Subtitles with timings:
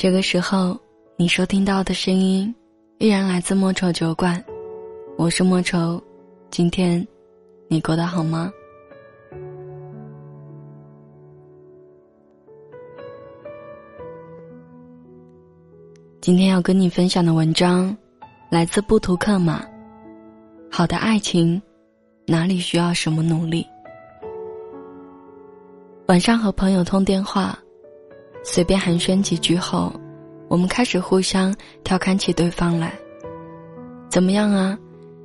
[0.00, 0.78] 这个时候，
[1.16, 2.54] 你收听到的声音
[2.98, 4.40] 依然来自莫愁酒馆，
[5.16, 6.00] 我是莫愁。
[6.52, 7.04] 今天，
[7.66, 8.48] 你过得好吗？
[16.20, 17.96] 今天要跟你分享的文章，
[18.50, 19.66] 来自布图克马。
[20.70, 21.60] 好的爱情，
[22.24, 23.66] 哪里需要什么努力？
[26.06, 27.58] 晚上和朋友通电话。
[28.44, 29.92] 随便寒暄几句后，
[30.48, 32.92] 我们开始互相调侃起对方来。
[34.08, 34.76] 怎么样啊？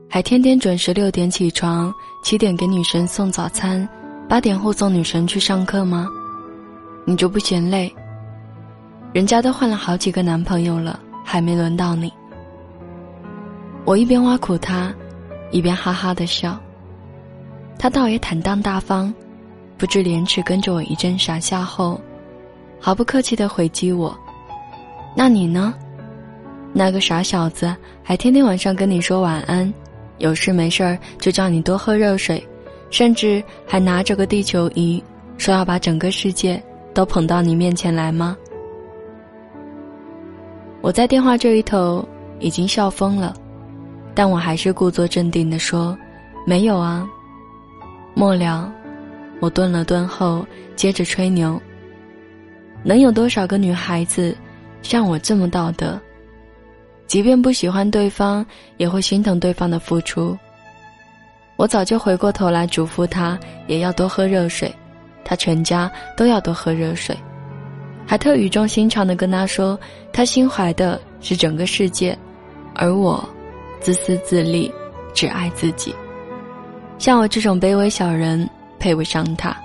[0.09, 3.87] 还天天准时六点起床，七点给女神送早餐，
[4.27, 6.07] 八点护送女神去上课吗？
[7.05, 7.93] 你就不嫌累？
[9.13, 12.11] 人家都换了好几个男朋友了，还没轮到你。
[13.85, 14.93] 我一边挖苦他，
[15.51, 16.59] 一边哈哈的笑。
[17.79, 19.13] 他倒也坦荡大方，
[19.77, 21.99] 不知廉耻，跟着我一阵傻笑后。
[22.85, 24.13] 毫不客气的回击我，
[25.15, 25.73] 那你呢？
[26.73, 29.73] 那个傻小子还天天晚上跟你说晚安，
[30.17, 32.45] 有事没事儿就叫你多喝热水，
[32.89, 35.01] 甚至还拿着个地球仪，
[35.37, 36.61] 说要把整个世界
[36.93, 38.35] 都捧到你面前来吗？
[40.81, 42.05] 我在电话这一头
[42.41, 43.33] 已经笑疯了，
[44.13, 45.97] 但我还是故作镇定的说
[46.45, 47.07] ：“没有啊。”
[48.13, 48.69] 末了，
[49.39, 51.57] 我顿了顿后，接着吹牛。
[52.83, 54.35] 能有多少个女孩子
[54.81, 55.99] 像我这么道德？
[57.07, 58.45] 即便不喜欢对方，
[58.77, 60.37] 也会心疼对方的付出。
[61.55, 64.73] 我早就回过头来嘱咐他，也要多喝热水，
[65.23, 67.15] 他全家都要多喝热水，
[68.05, 69.79] 还特语重心长的跟他说，
[70.11, 72.17] 他心怀的是整个世界，
[72.73, 73.23] 而我
[73.79, 74.73] 自私自利，
[75.13, 75.93] 只爱自己。
[76.97, 79.55] 像我这种卑微小人，配不上他。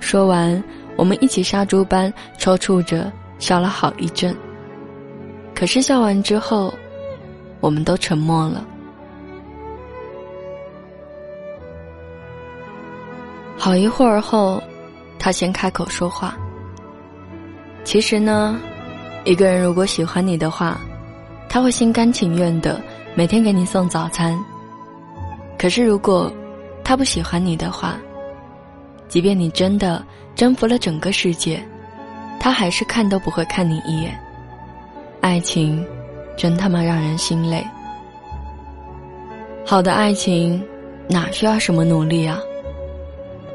[0.00, 0.62] 说完。
[0.98, 4.36] 我们一起杀猪般抽搐着笑了好一阵。
[5.54, 6.74] 可是笑完之后，
[7.60, 8.66] 我们都沉默了。
[13.56, 14.60] 好一会儿后，
[15.20, 16.36] 他先开口说话。
[17.84, 18.58] 其实呢，
[19.24, 20.80] 一个人如果喜欢你的话，
[21.48, 22.80] 他会心甘情愿的
[23.14, 24.36] 每天给你送早餐。
[25.56, 26.32] 可是如果
[26.82, 27.96] 他不喜欢你的话，
[29.08, 30.04] 即便你真的
[30.38, 31.60] 征服了整个世界，
[32.38, 34.16] 他还是看都不会看你一眼。
[35.20, 35.84] 爱情，
[36.36, 37.66] 真他妈让人心累。
[39.66, 40.64] 好的爱情，
[41.08, 42.38] 哪需要什么努力啊？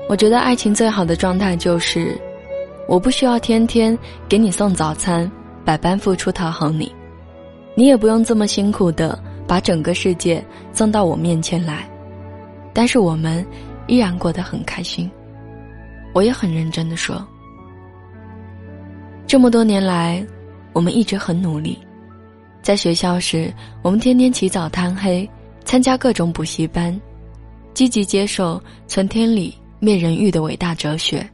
[0.10, 2.20] 我觉得爱情最好的状态就是，
[2.86, 5.32] 我不需要天天给你送早餐，
[5.64, 6.94] 百般付出讨好你，
[7.76, 9.18] 你也不用这么辛苦的
[9.48, 10.44] 把整个世界
[10.74, 11.90] 送到我面前来，
[12.74, 13.46] 但是我们
[13.88, 15.10] 依然过得很开心。
[16.14, 17.26] 我也很认真的说，
[19.26, 20.26] 这么多年来，
[20.72, 21.78] 我们一直很努力。
[22.62, 23.52] 在学校时，
[23.82, 25.30] 我们天天起早贪黑，
[25.66, 26.98] 参加各种补习班，
[27.74, 31.28] 积极接受“存天理，灭人欲”的伟大哲学，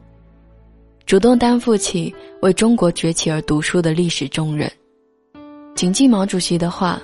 [1.05, 4.71] 主动担负起为中国崛起而读书的历史重任。
[5.75, 6.99] 谨记毛主席的话：“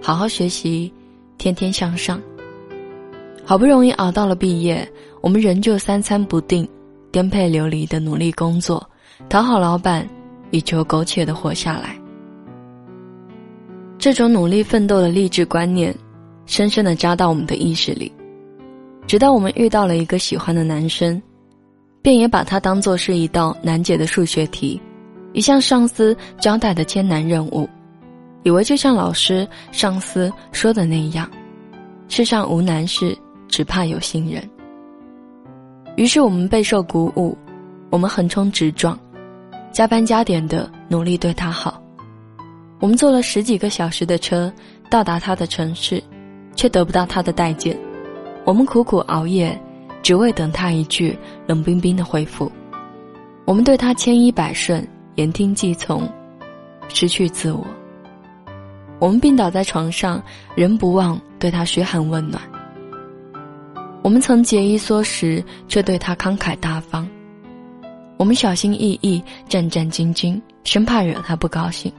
[0.00, 0.92] 好好学习，
[1.36, 2.20] 天天向上。”
[3.44, 4.88] 好不容易熬到了毕业，
[5.20, 6.68] 我们仍旧三餐不定。
[7.10, 8.84] 颠沛流离的努力工作，
[9.28, 10.06] 讨好老板，
[10.50, 11.98] 以求苟且的活下来。
[13.98, 15.94] 这种努力奋斗的励志观念，
[16.46, 18.12] 深深的扎到我们的意识里。
[19.06, 21.20] 直到我们遇到了一个喜欢的男生，
[22.02, 24.80] 便也把他当作是一道难解的数学题，
[25.32, 27.68] 一项上司交代的艰难任务，
[28.42, 31.28] 以为就像老师、上司说的那样，
[32.08, 33.16] 世上无难事，
[33.48, 34.48] 只怕有心人。
[35.98, 37.36] 于是我们备受鼓舞，
[37.90, 38.96] 我们横冲直撞，
[39.72, 41.82] 加班加点的努力对他好。
[42.78, 44.50] 我们坐了十几个小时的车
[44.88, 46.00] 到达他的城市，
[46.54, 47.76] 却得不到他的待见。
[48.44, 49.60] 我们苦苦熬夜，
[50.00, 52.48] 只为等他一句冷冰冰的回复。
[53.44, 54.86] 我们对他千依百顺，
[55.16, 56.08] 言听计从，
[56.88, 57.66] 失去自我。
[59.00, 60.22] 我们病倒在床上，
[60.54, 62.40] 仍不忘对他嘘寒问暖。
[64.08, 67.06] 我们曾节衣缩食，却对他慷慨大方；
[68.16, 71.92] 我们小心翼翼、战战兢兢，生怕惹他不高兴；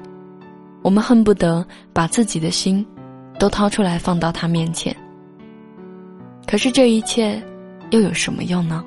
[0.82, 1.64] 我们恨不得
[1.94, 2.84] 把自己的心
[3.38, 4.94] 都掏出来放到他面前。
[6.48, 7.40] 可是这一切
[7.92, 8.84] 又有什么用呢？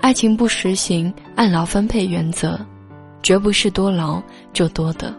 [0.00, 2.64] 爱情不实行按劳分配原则，
[3.24, 5.12] 绝不是多劳就多得。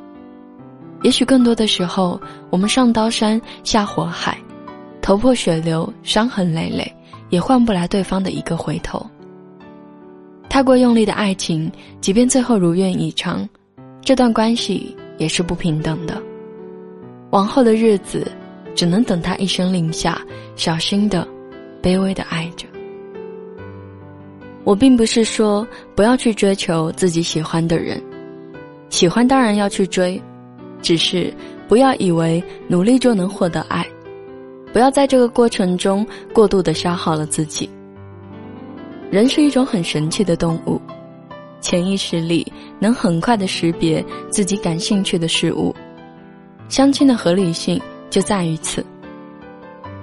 [1.01, 2.17] 也许更多的时候，
[2.49, 4.37] 我们上刀山下火海。
[5.03, 6.89] 头破血流，伤痕累累，
[7.29, 9.05] 也换不来对方的一个回头。
[10.49, 11.69] 太过用力的爱情，
[11.99, 13.47] 即便最后如愿以偿，
[14.01, 16.23] 这段关系也是不平等的。
[17.31, 18.25] 往后的日子，
[18.73, 20.21] 只能等他一声令下，
[20.55, 21.27] 小心的、
[21.81, 22.65] 卑微的爱着。
[24.63, 28.01] 我并不是说不要去追求自己喜欢的人，
[28.87, 30.21] 喜欢当然要去追，
[30.81, 31.33] 只是
[31.67, 33.85] 不要以为努力就能获得爱，
[34.73, 37.69] 不要在这个过程中过度的消耗了自己。
[39.11, 40.81] 人是一种很神奇的动物，
[41.61, 45.73] 潜意识里能很快的识别自己感兴趣的事物。
[46.67, 47.79] 相亲的合理性
[48.09, 48.83] 就在于此。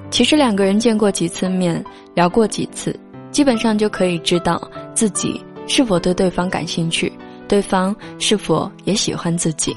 [0.08, 1.84] 其实两个人见过几次面，
[2.14, 2.94] 聊过几次，
[3.32, 4.60] 基本上就可以知道
[4.94, 7.12] 自己是否对对方感兴趣，
[7.48, 9.76] 对方是否也喜欢自己。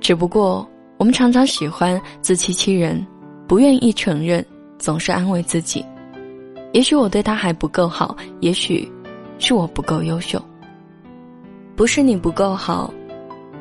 [0.00, 3.06] 只不过我们常常喜欢自欺欺人，
[3.50, 4.46] 不愿意承认，
[4.78, 5.84] 总是安慰自己：
[6.72, 8.88] 也许我对他还不够好，也许
[9.40, 10.40] 是我不够优秀。
[11.74, 12.94] 不是你不够好，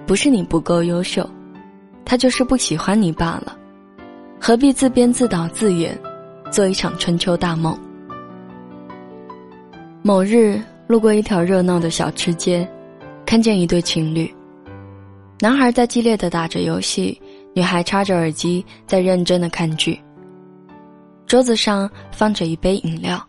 [0.06, 1.28] 不是你不够优秀。
[2.06, 3.58] 他就是不喜欢你罢了，
[4.40, 6.00] 何必自编自导自演，
[6.52, 7.76] 做一场春秋大梦？
[10.04, 12.70] 某日路过一条热闹的小吃街，
[13.26, 14.32] 看见一对情侣，
[15.40, 17.20] 男孩在激烈的打着游戏，
[17.54, 20.00] 女孩插着耳机在认真的看剧。
[21.26, 23.22] 桌子上放着一杯饮料，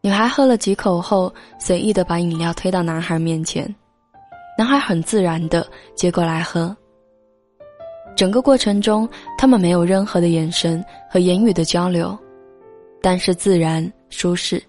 [0.00, 3.74] 女孩喝了几口后，随意的把饮料推到男孩面前，
[4.56, 6.74] 男孩很自然的接过来喝。
[8.14, 9.08] 整个过程中，
[9.38, 12.18] 他们没有任何的眼神和言语的交流，
[13.00, 14.62] 但是自然舒适。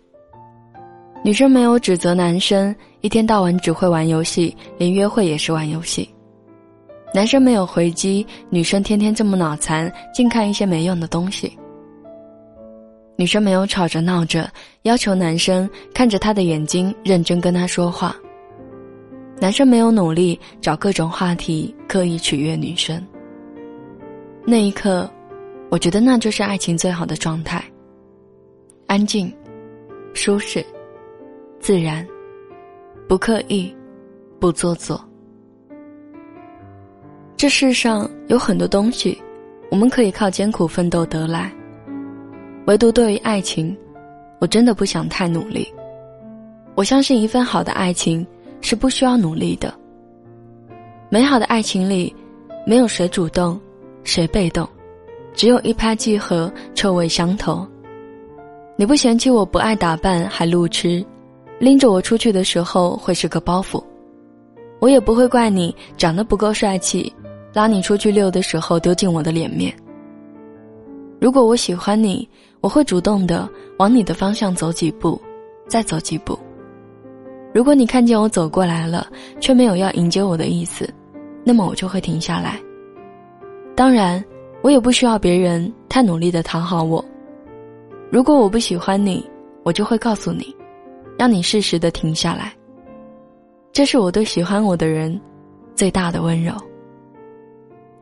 [1.24, 6.13] 女生没有指责男生一天到晚只会玩游戏，连约会也是玩游戏。
[7.14, 11.56] 男生没有回击女生天天这么脑残，净看一些没用的东西。
[13.16, 14.50] 女生没有吵着闹着
[14.82, 18.16] 要求男生看着她的眼睛认真跟她说话。
[19.40, 23.00] 男生没有努力找各种话题刻意取悦女生。
[24.44, 25.08] 那一刻，
[25.70, 27.64] 我觉得那就是爱情最好的状态。
[28.88, 29.32] 安静、
[30.16, 30.66] 舒适、
[31.60, 32.06] 自然，
[33.08, 33.74] 不刻意，
[34.40, 35.00] 不做作。
[37.44, 39.22] 这世上有很多东西，
[39.70, 41.52] 我们可以靠艰苦奋斗得来，
[42.68, 43.76] 唯独对于爱情，
[44.40, 45.68] 我真的不想太努力。
[46.74, 48.26] 我相信一份好的爱情
[48.62, 49.74] 是不需要努力的。
[51.10, 52.16] 美好的爱情里，
[52.66, 53.60] 没有谁主动。
[54.06, 54.66] 谁被动，
[55.34, 57.68] 只有一拍即合，臭味相投。
[58.78, 61.06] 你不嫌弃我不爱打扮还路痴，
[61.60, 63.84] 拎着我出去的时候会是个包袱，
[64.80, 67.14] 我也不会怪你长得不够帅气，
[67.54, 69.74] 拉你出去溜的时候丢尽我的脸面。
[71.22, 72.28] 如果我喜欢你，
[72.60, 73.48] 我会主动的
[73.78, 75.22] 往你的方向走几步，
[75.68, 76.38] 再走几步。
[77.54, 79.08] 如果你看见我走过来了，
[79.40, 80.92] 却没有要迎接我的意思，
[81.44, 82.60] 那么我就会停下来。
[83.76, 84.24] 当然，
[84.62, 87.04] 我也不需要别人太努力的讨好我。
[88.12, 89.24] 如果我不喜欢你，
[89.64, 90.56] 我就会告诉你，
[91.18, 92.52] 让你适时的停下来。
[93.72, 95.20] 这是我对喜欢我的人
[95.76, 96.54] 最大的温柔。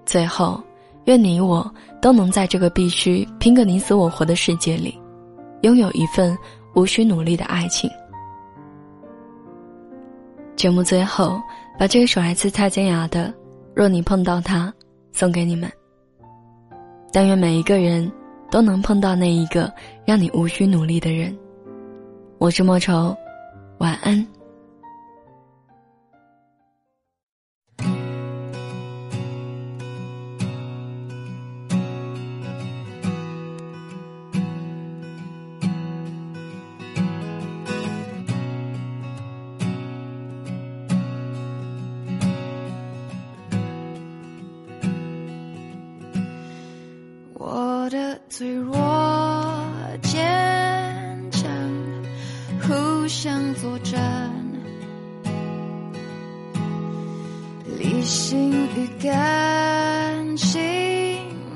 [0.06, 0.62] 最后，
[1.06, 1.69] 愿你我
[2.01, 5.00] 都能在这个必须拼个你死我活的世界里，
[5.62, 6.38] 拥有一份
[6.75, 7.89] 无需努力的爱情。
[10.56, 11.42] 节目最后，
[11.80, 13.28] 把这首来自蔡健雅的
[13.73, 14.68] 《若你碰到他》。
[15.14, 15.69] 送给你们。
[17.11, 18.09] 但愿每一个人
[18.49, 19.69] 都能碰到那一个
[20.06, 21.37] 让你无需努力的人。
[22.37, 23.14] 我是莫愁，
[23.80, 24.26] 晚安。
[48.31, 48.73] 脆弱
[50.02, 50.23] 坚
[51.31, 51.52] 强，
[52.61, 54.31] 互相作战，
[57.78, 60.56] 理性与感性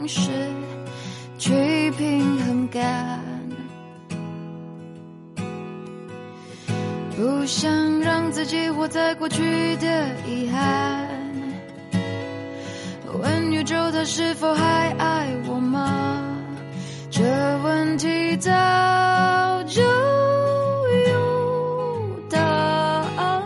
[0.05, 0.29] 是
[1.37, 3.23] 去平衡感，
[7.15, 11.07] 不想让自己活在过去的遗憾。
[13.17, 16.24] 问宇宙，他是否还爱我吗？
[17.65, 18.51] 问题早
[19.65, 21.13] 就有
[22.29, 23.41] 答案，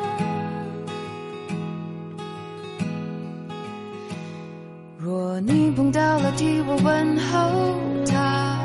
[4.98, 8.60] 若你碰到了，替我问候他，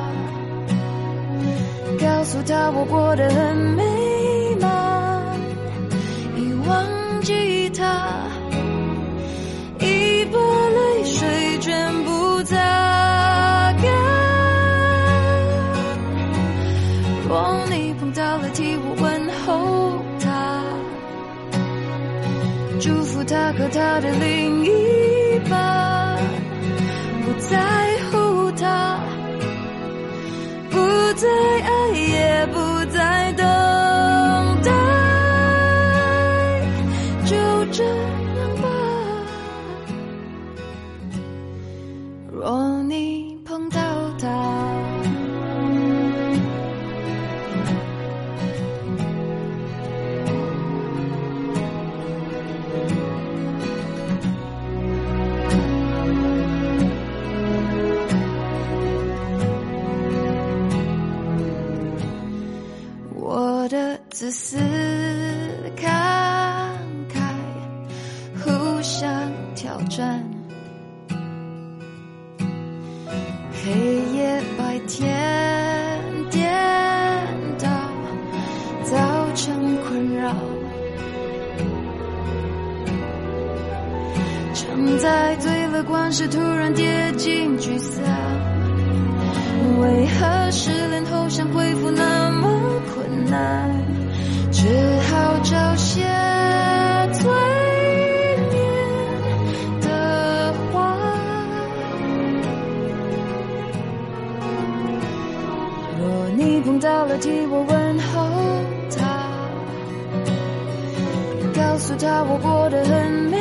[2.01, 5.23] 告诉他我过得很美满，
[6.37, 6.85] 已忘
[7.23, 8.34] 记他。
[23.27, 26.19] 他和他的另一半，
[27.25, 27.59] 不在
[28.11, 29.01] 乎他，
[30.71, 30.79] 不
[31.15, 31.29] 再
[31.63, 32.34] 爱，也
[69.89, 70.23] 战，
[73.53, 73.71] 黑
[74.17, 75.07] 夜白天
[76.31, 76.53] 颠
[77.59, 77.69] 倒，
[78.83, 78.97] 造
[79.35, 80.35] 成困扰。
[84.55, 88.05] 常在最乐观时突然跌进沮丧。
[89.81, 92.49] 为何失恋后想恢复那么
[92.95, 93.71] 困难？
[94.53, 94.67] 只
[95.11, 96.03] 好找些
[107.19, 108.29] 替我问候
[108.97, 109.03] 他，
[111.55, 113.39] 告诉他我过得很美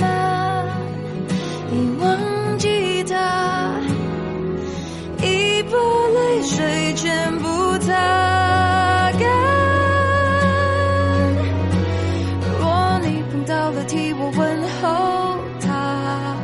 [0.00, 0.66] 满，
[1.72, 3.14] 已忘记他。
[5.22, 5.76] 已把
[6.14, 7.92] 泪水全部擦
[9.18, 9.22] 干。
[12.58, 16.36] 若你碰到了，替我问候他，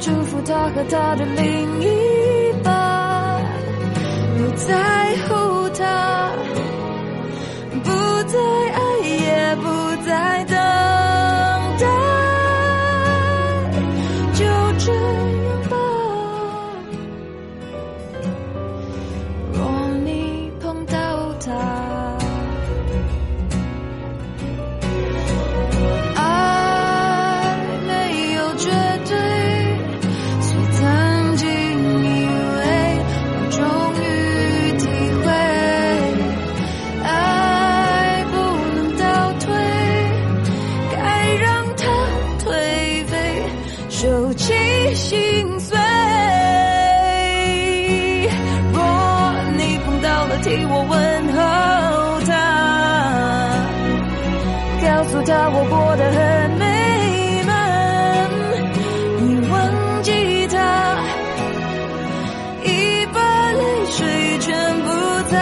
[0.00, 1.65] 祝福他和他的另
[55.48, 56.64] 我过得很美
[57.46, 57.54] 满，
[59.20, 59.54] 你忘
[60.02, 60.10] 记
[60.48, 60.54] 他，
[62.64, 63.18] 已把
[63.52, 63.60] 泪
[63.90, 64.46] 水全
[64.82, 64.88] 部
[65.30, 65.34] 擦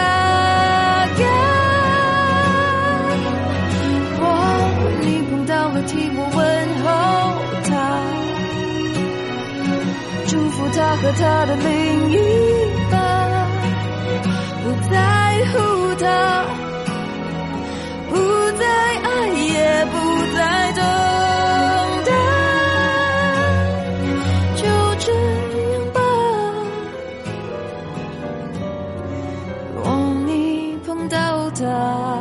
[1.17, 1.21] 干。
[4.21, 4.23] 我
[5.01, 6.39] 你碰到了，替我问
[6.83, 6.85] 候
[7.67, 7.71] 他。
[10.27, 11.65] 祝福他和他的另
[12.11, 12.13] 一
[31.55, 32.14] die.